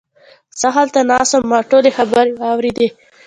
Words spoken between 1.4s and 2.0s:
ما ټولې